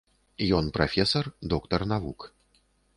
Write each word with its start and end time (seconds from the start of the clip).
Ён 0.59 0.71
прафесар, 0.79 1.31
доктар 1.55 1.81
навук. 1.95 2.19